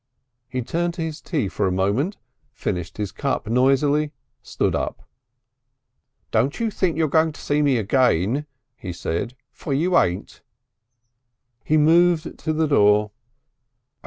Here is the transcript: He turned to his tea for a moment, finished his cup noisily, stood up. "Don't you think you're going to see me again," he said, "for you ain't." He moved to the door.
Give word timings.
He 0.49 0.63
turned 0.63 0.95
to 0.95 1.03
his 1.03 1.21
tea 1.21 1.47
for 1.47 1.67
a 1.67 1.71
moment, 1.71 2.17
finished 2.53 2.97
his 2.97 3.11
cup 3.11 3.45
noisily, 3.45 4.13
stood 4.41 4.73
up. 4.73 5.07
"Don't 6.31 6.59
you 6.59 6.71
think 6.71 6.97
you're 6.97 7.07
going 7.07 7.33
to 7.33 7.39
see 7.39 7.61
me 7.61 7.77
again," 7.77 8.47
he 8.75 8.93
said, 8.93 9.35
"for 9.51 9.75
you 9.75 9.95
ain't." 9.99 10.41
He 11.63 11.77
moved 11.77 12.39
to 12.39 12.51
the 12.51 12.65
door. 12.67 13.11